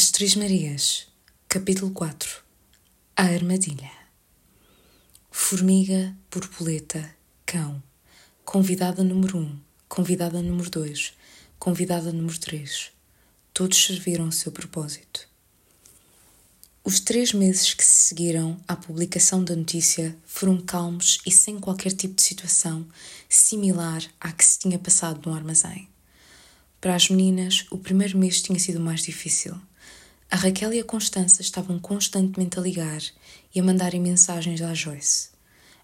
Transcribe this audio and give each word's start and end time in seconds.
As 0.00 0.10
Três 0.10 0.34
Marias, 0.34 1.08
capítulo 1.46 1.90
4 1.90 2.42
A 3.14 3.24
Armadilha 3.24 3.90
Formiga, 5.30 6.16
borboleta, 6.30 7.14
cão, 7.44 7.82
convidada 8.42 9.04
número 9.04 9.36
1, 9.36 9.42
um, 9.42 9.60
convidada 9.90 10.40
número 10.40 10.70
2, 10.70 11.12
convidada 11.58 12.10
número 12.14 12.40
3. 12.40 12.92
Todos 13.52 13.76
serviram 13.76 14.28
o 14.28 14.32
seu 14.32 14.50
propósito. 14.50 15.28
Os 16.82 16.98
três 16.98 17.34
meses 17.34 17.74
que 17.74 17.84
se 17.84 18.08
seguiram 18.08 18.58
à 18.66 18.74
publicação 18.74 19.44
da 19.44 19.54
notícia 19.54 20.16
foram 20.24 20.62
calmos 20.62 21.18
e 21.26 21.30
sem 21.30 21.60
qualquer 21.60 21.92
tipo 21.92 22.14
de 22.14 22.22
situação 22.22 22.88
similar 23.28 24.02
à 24.18 24.32
que 24.32 24.46
se 24.46 24.60
tinha 24.60 24.78
passado 24.78 25.28
no 25.28 25.36
armazém. 25.36 25.90
Para 26.80 26.94
as 26.94 27.10
meninas, 27.10 27.66
o 27.70 27.76
primeiro 27.76 28.16
mês 28.16 28.40
tinha 28.40 28.58
sido 28.58 28.80
mais 28.80 29.02
difícil. 29.02 29.60
A 30.32 30.36
Raquel 30.36 30.72
e 30.72 30.78
a 30.78 30.84
Constança 30.84 31.42
estavam 31.42 31.80
constantemente 31.80 32.56
a 32.56 32.62
ligar 32.62 33.02
e 33.52 33.58
a 33.58 33.62
mandarem 33.64 34.00
mensagens 34.00 34.62
à 34.62 34.72
Joyce, 34.72 35.30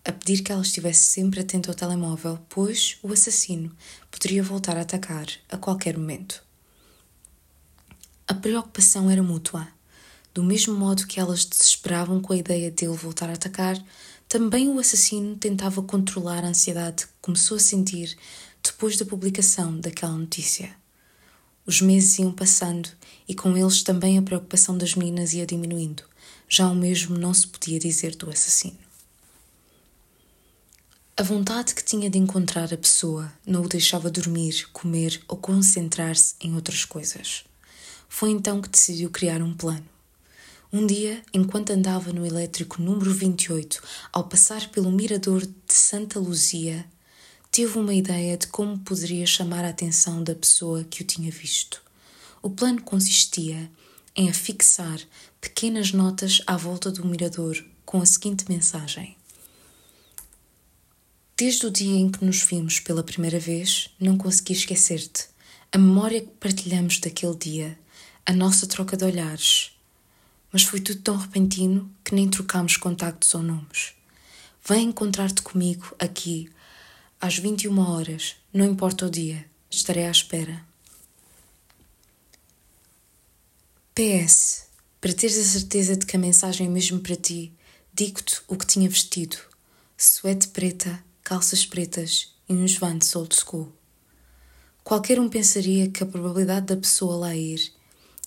a 0.05 0.13
pedir 0.13 0.41
que 0.41 0.53
ela 0.53 0.63
estivesse 0.63 1.01
sempre 1.01 1.41
atenta 1.41 1.69
ao 1.69 1.75
telemóvel, 1.75 2.39
pois 2.49 2.97
o 3.03 3.13
assassino 3.13 3.75
poderia 4.09 4.45
voltar 4.45 4.77
a 4.77 4.83
atacar 4.83 5.27
a 5.51 5.57
qualquer 5.57 5.99
momento. 5.99 6.45
A 8.29 8.35
preocupação 8.35 9.11
era 9.11 9.21
mútua. 9.21 9.67
Do 10.33 10.45
mesmo 10.45 10.77
modo 10.77 11.09
que 11.09 11.19
elas 11.19 11.45
desesperavam 11.45 12.21
com 12.21 12.33
a 12.33 12.37
ideia 12.37 12.71
dele 12.71 12.97
voltar 12.97 13.29
a 13.29 13.33
atacar, 13.33 13.77
também 14.29 14.69
o 14.69 14.79
assassino 14.79 15.35
tentava 15.35 15.83
controlar 15.83 16.45
a 16.45 16.49
ansiedade 16.49 17.07
que 17.07 17.13
começou 17.21 17.57
a 17.57 17.61
sentir 17.61 18.17
depois 18.63 18.97
da 18.97 19.05
publicação 19.05 19.81
daquela 19.81 20.17
notícia. 20.17 20.86
Os 21.67 21.81
meses 21.81 22.19
iam 22.21 22.31
passando 22.31 22.89
e 23.29 23.35
com 23.35 23.57
eles 23.57 23.83
também 23.83 24.17
a 24.17 24.23
preocupação 24.23 24.79
das 24.79 24.95
meninas 24.95 25.33
ia 25.33 25.45
diminuindo. 25.45 26.05
Já 26.49 26.69
o 26.69 26.75
mesmo 26.75 27.19
não 27.19 27.35
se 27.35 27.49
podia 27.49 27.79
dizer 27.79 28.15
do 28.15 28.31
assassino. 28.31 28.79
A 31.17 31.23
vontade 31.23 31.75
que 31.75 31.83
tinha 31.83 32.09
de 32.09 32.19
encontrar 32.19 32.73
a 32.73 32.77
pessoa 32.77 33.33
não 33.45 33.63
o 33.63 33.69
deixava 33.69 34.11
dormir, 34.11 34.69
comer 34.73 35.21
ou 35.27 35.37
concentrar-se 35.37 36.35
em 36.41 36.55
outras 36.55 36.85
coisas. 36.85 37.43
Foi 38.09 38.31
então 38.31 38.61
que 38.61 38.69
decidiu 38.69 39.11
criar 39.11 39.43
um 39.43 39.53
plano. 39.53 39.89
Um 40.73 40.87
dia, 40.87 41.23
enquanto 41.33 41.71
andava 41.71 42.13
no 42.13 42.27
elétrico 42.27 42.83
número 42.83 43.13
28, 43.13 43.83
ao 44.13 44.25
passar 44.25 44.69
pelo 44.71 44.93
mirador 44.93 45.41
de 45.47 45.75
Santa 45.75 46.21
Luzia, 46.21 46.85
teve 47.51 47.79
uma 47.79 47.95
ideia 47.95 48.37
de 48.37 48.47
como 48.49 48.79
poderia 48.79 49.27
chamar 49.27 49.65
a 49.65 49.71
atenção 49.71 50.23
da 50.23 50.35
pessoa 50.35 50.85
que 50.85 51.03
o 51.03 51.05
tinha 51.05 51.31
visto. 51.31 51.83
O 52.43 52.51
plano 52.51 52.83
consistia 52.83 53.71
em 54.15 54.29
afixar 54.29 55.01
pequenas 55.41 55.93
notas 55.93 56.41
à 56.47 56.57
volta 56.57 56.91
do 56.91 57.05
mirador 57.07 57.65
com 57.85 58.01
a 58.01 58.07
seguinte 58.07 58.45
mensagem: 58.49 59.17
Desde 61.37 61.67
o 61.67 61.71
dia 61.71 61.97
em 61.97 62.11
que 62.11 62.25
nos 62.25 62.41
vimos 62.41 62.81
pela 62.81 63.03
primeira 63.03 63.39
vez, 63.39 63.91
não 64.01 64.17
consegui 64.17 64.55
esquecer-te. 64.55 65.27
A 65.71 65.77
memória 65.77 66.21
que 66.21 66.33
partilhamos 66.41 66.99
daquele 66.99 67.37
dia, 67.37 67.79
a 68.25 68.33
nossa 68.33 68.67
troca 68.67 68.97
de 68.97 69.05
olhares. 69.05 69.73
Mas 70.51 70.63
foi 70.63 70.81
tudo 70.81 71.03
tão 71.03 71.17
repentino 71.17 71.91
que 72.03 72.15
nem 72.15 72.29
trocámos 72.29 72.79
contactos 72.79 73.35
ou 73.35 73.43
nomes. 73.43 73.93
Vem 74.67 74.89
encontrar-te 74.89 75.43
comigo 75.43 75.95
aqui 75.99 76.49
às 77.21 77.39
21 77.39 77.79
horas, 77.79 78.37
não 78.53 78.65
importa 78.65 79.07
o 79.07 79.11
dia, 79.11 79.45
estarei 79.71 80.07
à 80.07 80.11
espera. 80.11 80.65
PS. 83.95 84.67
Para 85.01 85.13
teres 85.13 85.39
a 85.39 85.45
certeza 85.45 85.97
de 85.97 86.05
que 86.05 86.17
a 86.17 86.19
mensagem 86.19 86.67
é 86.67 86.71
mesmo 86.71 87.01
para 87.01 87.17
ti, 87.17 87.53
digo-te 87.95 88.41
o 88.47 88.57
que 88.57 88.67
tinha 88.67 88.89
vestido: 88.89 89.39
suéte 89.97 90.49
preta, 90.49 91.03
calças 91.23 91.65
pretas 91.65 92.35
e 92.49 92.53
uns 92.53 92.77
vans 92.77 93.15
old 93.17 93.35
school. 93.35 93.73
Qualquer 94.85 95.19
um 95.19 95.29
pensaria 95.29 95.89
que 95.91 96.03
a 96.03 96.07
probabilidade 96.07 96.67
da 96.67 96.77
pessoa 96.77 97.17
lá 97.17 97.35
ir 97.35 97.73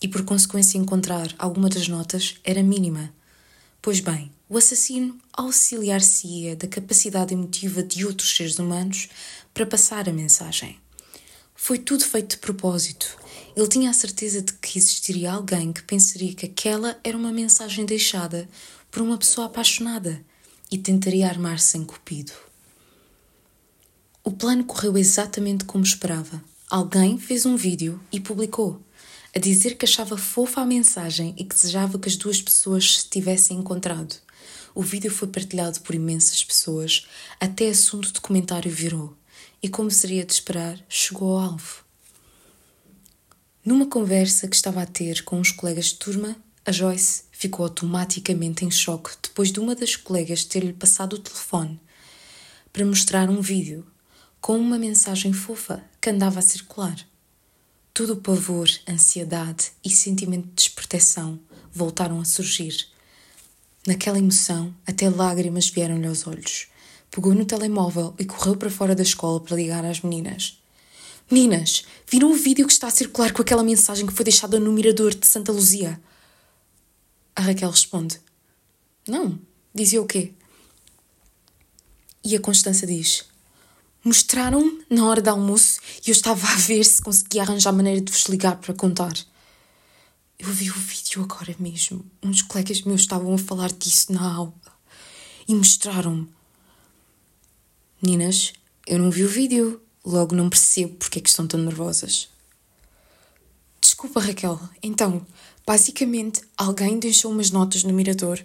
e 0.02 0.08
por 0.08 0.24
consequência 0.24 0.78
encontrar 0.78 1.34
alguma 1.38 1.70
das 1.70 1.88
notas 1.88 2.36
era 2.44 2.64
mínima. 2.64 3.14
Pois 3.82 4.00
bem, 4.00 4.32
o 4.50 4.58
assassino 4.58 5.16
auxiliar-se-ia 5.32 6.56
da 6.56 6.68
capacidade 6.68 7.36
emotiva 7.36 7.84
de 7.84 8.04
outros 8.04 8.36
seres 8.36 8.58
humanos 8.58 9.08
para 9.54 9.64
passar 9.64 10.10
a 10.10 10.12
mensagem. 10.14 10.80
Foi 11.54 11.78
tudo 11.78 12.04
feito 12.04 12.32
de 12.32 12.38
propósito. 12.38 13.16
Ele 13.56 13.68
tinha 13.68 13.92
a 13.92 13.94
certeza 13.94 14.42
de 14.42 14.54
que 14.54 14.80
existiria 14.80 15.34
alguém 15.34 15.72
que 15.72 15.84
pensaria 15.84 16.34
que 16.34 16.48
aquela 16.48 17.00
era 17.04 17.16
uma 17.16 17.32
mensagem 17.32 17.86
deixada 17.86 18.50
por 18.90 19.04
uma 19.04 19.20
pessoa 19.20 19.46
apaixonada 19.46 20.26
e 20.72 20.80
tentaria 20.80 21.28
armar-se 21.28 21.78
em 21.78 21.86
cupido. 21.86 22.32
O 24.24 24.32
plano 24.32 24.64
correu 24.64 24.98
exatamente 24.98 25.64
como 25.64 25.84
esperava. 25.84 26.44
Alguém 26.70 27.20
fez 27.20 27.46
um 27.46 27.56
vídeo 27.56 28.00
e 28.12 28.20
publicou, 28.20 28.82
a 29.36 29.38
dizer 29.38 29.76
que 29.76 29.86
achava 29.86 30.18
fofa 30.18 30.62
a 30.62 30.66
mensagem 30.66 31.36
e 31.38 31.44
que 31.44 31.54
desejava 31.54 32.00
que 32.00 32.10
as 32.10 32.16
duas 32.16 32.42
pessoas 32.42 33.02
se 33.02 33.10
tivessem 33.10 33.58
encontrado. 33.58 34.16
O 34.80 34.82
vídeo 34.82 35.12
foi 35.12 35.28
partilhado 35.28 35.82
por 35.82 35.94
imensas 35.94 36.42
pessoas, 36.42 37.06
até 37.38 37.68
assunto 37.68 38.14
de 38.14 38.22
comentário 38.22 38.72
virou, 38.72 39.14
e 39.62 39.68
como 39.68 39.92
seria 39.92 40.24
de 40.24 40.32
esperar, 40.32 40.80
chegou 40.88 41.34
ao 41.34 41.52
alvo. 41.52 41.84
Numa 43.66 43.88
conversa 43.88 44.48
que 44.48 44.56
estava 44.56 44.82
a 44.82 44.86
ter 44.86 45.22
com 45.26 45.38
uns 45.38 45.52
colegas 45.52 45.88
de 45.88 45.96
turma, 45.96 46.34
a 46.66 46.72
Joyce 46.72 47.24
ficou 47.30 47.66
automaticamente 47.66 48.64
em 48.64 48.72
choque 48.72 49.12
depois 49.22 49.52
de 49.52 49.60
uma 49.60 49.76
das 49.76 49.98
colegas 49.98 50.46
ter-lhe 50.46 50.72
passado 50.72 51.18
o 51.18 51.20
telefone 51.20 51.78
para 52.72 52.86
mostrar 52.86 53.30
um 53.30 53.42
vídeo 53.42 53.86
com 54.40 54.58
uma 54.58 54.80
mensagem 54.80 55.34
fofa 55.34 55.84
que 56.00 56.10
andava 56.10 56.40
a 56.40 56.42
circular. 56.42 57.06
Todo 57.94 58.14
o 58.14 58.22
pavor, 58.22 58.70
ansiedade 58.88 59.74
e 59.84 59.90
sentimento 59.90 60.48
de 60.48 60.54
desproteção 60.54 61.38
voltaram 61.70 62.22
a 62.22 62.24
surgir 62.24 62.98
Naquela 63.88 64.20
emoção, 64.20 64.74
até 64.86 65.10
lágrimas 65.10 65.70
vieram-lhe 65.70 66.08
aos 66.08 66.28
olhos. 66.28 66.68
Pegou 67.10 67.34
no 67.34 67.46
telemóvel 67.46 68.14
e 68.20 68.26
correu 68.26 68.56
para 68.56 68.70
fora 68.70 68.94
da 68.94 69.04
escola 69.04 69.40
para 69.40 69.56
ligar 69.56 69.86
às 69.86 70.02
meninas. 70.02 70.62
Meninas, 71.32 71.86
viram 72.08 72.32
o 72.32 72.36
vídeo 72.36 72.66
que 72.66 72.74
está 72.74 72.88
a 72.88 72.92
circular 72.92 73.32
com 73.32 73.42
aquela 73.42 73.64
mensagem 73.64 74.06
que 74.06 74.14
foi 74.14 74.26
deixada 74.26 74.60
no 74.60 74.72
mirador 74.72 75.14
de 75.14 75.26
Santa 75.26 75.52
Luzia? 75.52 76.00
A 77.36 77.42
Raquel 77.42 77.70
responde: 77.70 78.20
Não, 79.08 79.40
dizia 79.74 80.02
o 80.02 80.06
quê? 80.06 80.34
E 82.24 82.36
a 82.36 82.40
Constança 82.40 82.86
diz: 82.86 83.26
Mostraram-me 84.04 84.84
na 84.90 85.06
hora 85.06 85.22
do 85.22 85.30
almoço 85.30 85.80
e 86.06 86.10
eu 86.10 86.14
estava 86.14 86.48
a 86.48 86.56
ver 86.56 86.84
se 86.84 87.02
conseguia 87.02 87.44
arranjar 87.44 87.72
maneira 87.72 88.02
de 88.02 88.12
vos 88.12 88.26
ligar 88.26 88.58
para 88.58 88.74
contar. 88.74 89.14
Eu 90.40 90.54
vi 90.54 90.72
o 90.72 90.74
vídeo 90.74 91.22
agora 91.22 91.54
mesmo. 91.60 92.06
Uns 92.24 92.42
colegas 92.42 92.82
meus 92.84 93.02
estavam 93.02 93.34
a 93.34 93.38
falar 93.38 93.74
disso 93.74 94.14
na 94.14 94.36
aula 94.36 94.54
e 95.46 95.54
mostraram-me. 95.54 96.30
Meninas, 98.02 98.54
eu 98.88 98.98
não 98.98 99.12
vi 99.12 99.26
o 99.26 99.28
vídeo, 99.28 99.82
logo 100.06 100.34
não 100.34 100.50
percebo 100.50 100.96
porque 100.96 101.20
é 101.20 101.22
que 101.22 101.28
estão 101.28 101.46
tão 101.46 101.60
nervosas. 101.60 102.30
Desculpa, 103.82 104.22
Raquel. 104.22 104.58
Então, 104.82 105.28
basicamente, 105.68 106.42
alguém 106.56 106.98
deixou 107.00 107.32
umas 107.32 107.52
notas 107.52 107.84
no 107.84 107.92
mirador 107.92 108.42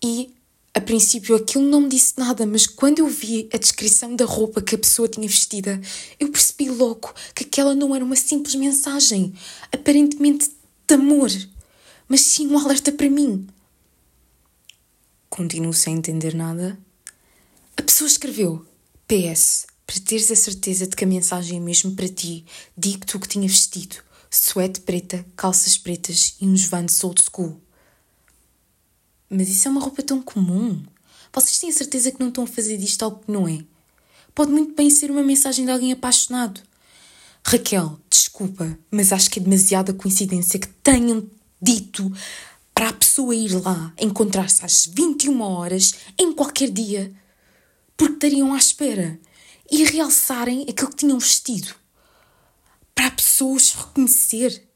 e, 0.00 0.32
a 0.72 0.80
princípio, 0.80 1.34
aquilo 1.34 1.64
não 1.64 1.80
me 1.80 1.88
disse 1.88 2.14
nada, 2.18 2.46
mas 2.46 2.68
quando 2.68 3.00
eu 3.00 3.08
vi 3.08 3.48
a 3.52 3.58
descrição 3.58 4.14
da 4.14 4.24
roupa 4.24 4.62
que 4.62 4.76
a 4.76 4.78
pessoa 4.78 5.08
tinha 5.08 5.26
vestida, 5.26 5.80
eu 6.20 6.30
percebi 6.30 6.70
logo 6.70 7.12
que 7.34 7.42
aquela 7.42 7.74
não 7.74 7.96
era 7.96 8.04
uma 8.04 8.14
simples 8.14 8.54
mensagem. 8.54 9.34
Aparentemente 9.72 10.61
de 10.92 10.94
amor, 10.94 11.30
mas 12.06 12.20
sim 12.20 12.48
um 12.48 12.58
alerta 12.58 12.92
para 12.92 13.08
mim. 13.08 13.46
Continuo 15.30 15.72
sem 15.72 15.96
entender 15.96 16.34
nada. 16.34 16.78
A 17.76 17.82
pessoa 17.82 18.06
escreveu: 18.06 18.66
PS, 19.08 19.66
para 19.86 19.98
teres 20.00 20.30
a 20.30 20.36
certeza 20.36 20.86
de 20.86 20.94
que 20.94 21.04
a 21.04 21.06
mensagem 21.06 21.56
é 21.56 21.60
mesmo 21.60 21.96
para 21.96 22.08
ti, 22.08 22.44
digo-te 22.76 23.16
o 23.16 23.20
que 23.20 23.28
tinha 23.28 23.48
vestido: 23.48 23.96
suéte 24.30 24.80
preta, 24.80 25.24
calças 25.34 25.78
pretas 25.78 26.36
e 26.38 26.46
uns 26.46 26.66
vans 26.66 27.02
old 27.02 27.22
school. 27.22 27.58
Mas 29.30 29.48
isso 29.48 29.66
é 29.66 29.70
uma 29.70 29.80
roupa 29.80 30.02
tão 30.02 30.20
comum. 30.20 30.84
Vocês 31.32 31.58
têm 31.58 31.70
a 31.70 31.72
certeza 31.72 32.12
que 32.12 32.20
não 32.20 32.28
estão 32.28 32.44
a 32.44 32.46
fazer 32.46 32.76
disto 32.76 33.02
algo 33.02 33.22
que 33.24 33.32
não 33.32 33.48
é? 33.48 33.64
Pode 34.34 34.52
muito 34.52 34.74
bem 34.74 34.90
ser 34.90 35.10
uma 35.10 35.22
mensagem 35.22 35.64
de 35.64 35.70
alguém 35.70 35.92
apaixonado. 35.92 36.60
Raquel, 37.44 37.98
desculpa, 38.08 38.78
mas 38.90 39.12
acho 39.12 39.30
que 39.30 39.38
é 39.38 39.42
demasiada 39.42 39.92
coincidência 39.92 40.58
que 40.58 40.68
tenham 40.68 41.28
dito 41.60 42.10
para 42.74 42.88
a 42.88 42.92
pessoa 42.92 43.34
ir 43.34 43.52
lá 43.62 43.92
encontrar-se 43.98 44.64
às 44.64 44.86
21 44.86 45.40
horas 45.40 45.94
em 46.18 46.32
qualquer 46.32 46.70
dia, 46.70 47.12
porque 47.96 48.14
estariam 48.14 48.54
à 48.54 48.56
espera 48.56 49.20
e 49.70 49.84
realçarem 49.84 50.66
aquilo 50.68 50.90
que 50.90 50.96
tinham 50.96 51.18
vestido. 51.18 51.74
Para 52.94 53.06
a 53.06 53.10
pessoa 53.10 53.56
os 53.56 53.72
reconhecer. 53.72 54.68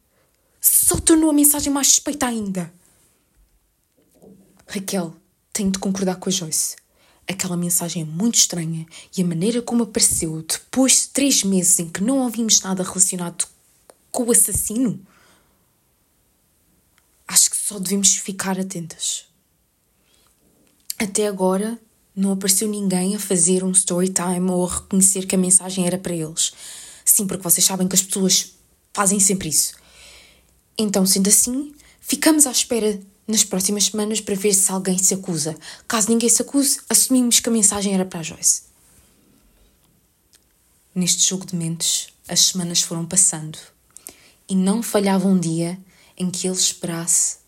Só 0.60 0.96
tornou 0.98 1.30
a 1.30 1.32
mensagem 1.32 1.72
mais 1.72 1.88
suspeita 1.88 2.26
ainda. 2.26 2.72
Raquel, 4.66 5.14
tenho 5.52 5.70
de 5.70 5.78
concordar 5.78 6.16
com 6.16 6.28
a 6.28 6.32
Joyce. 6.32 6.76
Aquela 7.28 7.56
mensagem 7.56 8.02
é 8.02 8.04
muito 8.04 8.36
estranha 8.36 8.86
e 9.16 9.22
a 9.22 9.24
maneira 9.24 9.60
como 9.60 9.82
apareceu 9.82 10.42
depois 10.42 11.02
de 11.02 11.08
três 11.08 11.42
meses 11.42 11.78
em 11.80 11.88
que 11.88 12.02
não 12.02 12.18
ouvimos 12.18 12.60
nada 12.60 12.84
relacionado 12.84 13.46
com 14.12 14.24
o 14.24 14.30
assassino. 14.30 15.04
Acho 17.26 17.50
que 17.50 17.56
só 17.56 17.78
devemos 17.78 18.14
ficar 18.16 18.60
atentas. 18.60 19.24
Até 20.98 21.26
agora 21.26 21.78
não 22.14 22.32
apareceu 22.32 22.68
ninguém 22.68 23.14
a 23.14 23.18
fazer 23.18 23.62
um 23.62 23.72
story 23.72 24.08
time 24.08 24.50
ou 24.50 24.64
a 24.64 24.74
reconhecer 24.74 25.26
que 25.26 25.34
a 25.34 25.38
mensagem 25.38 25.86
era 25.86 25.98
para 25.98 26.14
eles. 26.14 26.52
Sim, 27.04 27.26
porque 27.26 27.42
vocês 27.42 27.64
sabem 27.64 27.86
que 27.86 27.94
as 27.94 28.02
pessoas 28.02 28.54
fazem 28.94 29.20
sempre 29.20 29.48
isso. 29.48 29.74
Então, 30.78 31.04
sendo 31.04 31.28
assim, 31.28 31.74
ficamos 32.00 32.46
à 32.46 32.50
espera 32.50 32.98
nas 33.26 33.44
próximas 33.44 33.84
semanas 33.84 34.20
para 34.20 34.34
ver 34.34 34.54
se 34.54 34.70
alguém 34.70 34.98
se 34.98 35.14
acusa. 35.14 35.56
Caso 35.88 36.08
ninguém 36.08 36.28
se 36.28 36.42
acuse, 36.42 36.80
assumimos 36.88 37.40
que 37.40 37.48
a 37.48 37.52
mensagem 37.52 37.94
era 37.94 38.04
para 38.04 38.20
a 38.20 38.22
Joyce. 38.22 38.62
Neste 40.94 41.28
jogo 41.28 41.44
de 41.44 41.56
mentes, 41.56 42.08
as 42.28 42.40
semanas 42.46 42.80
foram 42.80 43.04
passando 43.04 43.58
e 44.48 44.54
não 44.54 44.82
falhava 44.82 45.28
um 45.28 45.38
dia 45.38 45.78
em 46.16 46.30
que 46.30 46.46
ele 46.46 46.56
esperasse, 46.56 47.38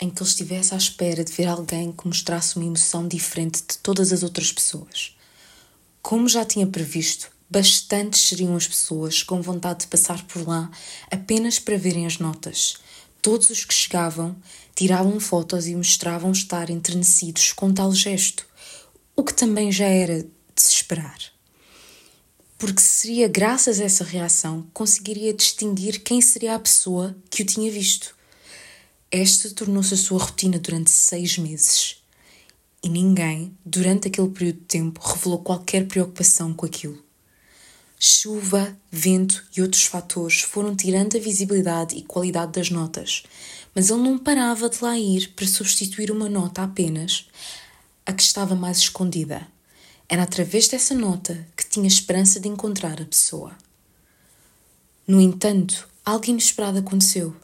em 0.00 0.10
que 0.10 0.22
ele 0.22 0.28
estivesse 0.28 0.74
à 0.74 0.76
espera 0.76 1.24
de 1.24 1.32
ver 1.32 1.46
alguém 1.48 1.90
que 1.90 2.06
mostrasse 2.06 2.56
uma 2.56 2.64
emoção 2.64 3.08
diferente 3.08 3.62
de 3.62 3.78
todas 3.78 4.12
as 4.12 4.22
outras 4.22 4.52
pessoas. 4.52 5.16
Como 6.02 6.28
já 6.28 6.44
tinha 6.44 6.66
previsto, 6.66 7.28
bastantes 7.50 8.20
seriam 8.20 8.54
as 8.54 8.66
pessoas 8.66 9.22
com 9.22 9.40
vontade 9.40 9.80
de 9.80 9.86
passar 9.88 10.22
por 10.24 10.46
lá 10.46 10.70
apenas 11.10 11.58
para 11.58 11.76
verem 11.76 12.06
as 12.06 12.18
notas. 12.18 12.76
Todos 13.26 13.50
os 13.50 13.64
que 13.64 13.74
chegavam 13.74 14.36
tiravam 14.72 15.18
fotos 15.18 15.66
e 15.66 15.74
mostravam 15.74 16.30
estar 16.30 16.70
enternecidos 16.70 17.52
com 17.52 17.74
tal 17.74 17.92
gesto, 17.92 18.46
o 19.16 19.24
que 19.24 19.34
também 19.34 19.72
já 19.72 19.86
era 19.86 20.22
de 20.22 20.62
se 20.62 20.74
esperar. 20.74 21.18
Porque 22.56 22.80
seria 22.80 23.26
graças 23.26 23.80
a 23.80 23.82
essa 23.82 24.04
reação 24.04 24.62
que 24.62 24.68
conseguiria 24.72 25.34
distinguir 25.34 26.04
quem 26.04 26.20
seria 26.20 26.54
a 26.54 26.60
pessoa 26.60 27.16
que 27.28 27.42
o 27.42 27.44
tinha 27.44 27.68
visto. 27.68 28.14
Esta 29.10 29.50
tornou-se 29.50 29.94
a 29.94 29.96
sua 29.96 30.20
rotina 30.20 30.60
durante 30.60 30.92
seis 30.92 31.36
meses. 31.36 31.96
E 32.80 32.88
ninguém, 32.88 33.58
durante 33.64 34.06
aquele 34.06 34.30
período 34.30 34.60
de 34.60 34.66
tempo, 34.66 35.00
revelou 35.00 35.40
qualquer 35.40 35.88
preocupação 35.88 36.54
com 36.54 36.64
aquilo. 36.64 37.05
Chuva, 37.98 38.76
vento 38.90 39.42
e 39.56 39.62
outros 39.62 39.84
fatores 39.84 40.40
foram 40.40 40.76
tirando 40.76 41.16
a 41.16 41.20
visibilidade 41.20 41.96
e 41.96 42.02
qualidade 42.02 42.52
das 42.52 42.70
notas, 42.70 43.22
mas 43.74 43.88
ele 43.88 44.02
não 44.02 44.18
parava 44.18 44.68
de 44.68 44.82
lá 44.82 44.98
ir 44.98 45.32
para 45.34 45.46
substituir 45.46 46.10
uma 46.10 46.28
nota 46.28 46.62
apenas, 46.62 47.26
a 48.04 48.12
que 48.12 48.22
estava 48.22 48.54
mais 48.54 48.78
escondida. 48.78 49.46
Era 50.08 50.24
através 50.24 50.68
dessa 50.68 50.94
nota 50.94 51.46
que 51.56 51.68
tinha 51.68 51.88
esperança 51.88 52.38
de 52.38 52.48
encontrar 52.48 53.00
a 53.00 53.06
pessoa. 53.06 53.56
No 55.06 55.20
entanto, 55.20 55.88
algo 56.04 56.26
inesperado 56.26 56.78
aconteceu. 56.78 57.34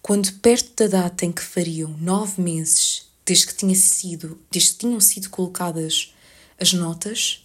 Quando 0.00 0.32
perto 0.34 0.84
da 0.84 1.02
data 1.02 1.26
em 1.26 1.32
que 1.32 1.42
fariam 1.42 1.90
nove 1.98 2.40
meses 2.40 3.06
desde 3.26 3.48
que, 3.48 3.54
tinha 3.54 3.74
sido, 3.74 4.40
desde 4.50 4.72
que 4.72 4.78
tinham 4.78 5.00
sido 5.00 5.30
colocadas 5.30 6.14
as 6.58 6.72
notas, 6.72 7.44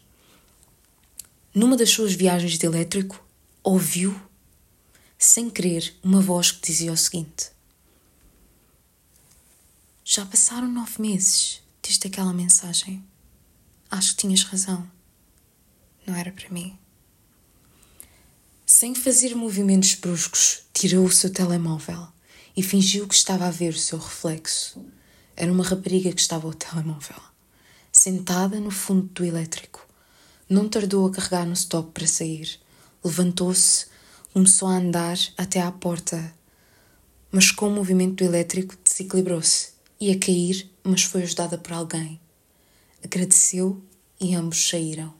numa 1.57 1.75
das 1.75 1.89
suas 1.89 2.13
viagens 2.13 2.55
de 2.59 2.67
elétrico, 2.67 3.19
ouviu, 3.63 4.15
sem 5.17 5.49
querer, 5.49 5.91
uma 6.03 6.21
voz 6.21 6.51
que 6.51 6.67
dizia 6.67 6.91
o 6.91 6.97
seguinte: 6.97 7.49
já 10.05 10.23
passaram 10.23 10.67
nove 10.71 11.01
meses 11.01 11.63
desde 11.81 12.05
aquela 12.07 12.31
mensagem. 12.31 13.03
Acho 13.89 14.11
que 14.11 14.21
tinhas 14.21 14.43
razão. 14.43 14.87
Não 16.05 16.15
era 16.15 16.31
para 16.31 16.47
mim. 16.49 16.77
Sem 18.63 18.93
fazer 18.93 19.33
movimentos 19.33 19.95
bruscos, 19.95 20.61
tirou 20.71 21.05
o 21.05 21.11
seu 21.11 21.33
telemóvel 21.33 22.07
e 22.55 22.61
fingiu 22.61 23.07
que 23.07 23.15
estava 23.15 23.47
a 23.47 23.51
ver 23.51 23.73
o 23.73 23.79
seu 23.79 23.97
reflexo. 23.97 24.85
Era 25.35 25.51
uma 25.51 25.63
rapariga 25.63 26.13
que 26.13 26.21
estava 26.21 26.45
ao 26.45 26.53
telemóvel, 26.53 27.19
sentada 27.91 28.59
no 28.59 28.69
fundo 28.69 29.07
do 29.07 29.25
elétrico. 29.25 29.86
Não 30.49 30.69
tardou 30.69 31.07
a 31.07 31.11
carregar 31.11 31.45
no 31.45 31.53
stop 31.53 31.91
para 31.91 32.07
sair. 32.07 32.59
Levantou-se, 33.03 33.87
começou 34.33 34.67
a 34.67 34.77
andar 34.77 35.17
até 35.37 35.61
à 35.61 35.71
porta, 35.71 36.33
mas 37.31 37.51
com 37.51 37.67
o 37.67 37.71
movimento 37.71 38.23
elétrico 38.23 38.75
desequilibrou-se 38.83 39.77
Ia 39.99 40.19
cair, 40.19 40.69
mas 40.83 41.01
foi 41.01 41.23
ajudada 41.23 41.57
por 41.57 41.73
alguém. 41.73 42.19
Agradeceu 43.03 43.81
e 44.19 44.35
ambos 44.35 44.69
saíram. 44.69 45.11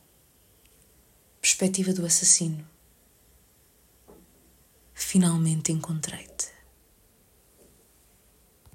Perspectiva 1.42 1.94
do 1.94 2.06
assassino. 2.06 2.64
Finalmente 4.94 5.72
encontrei-te. 5.72 6.57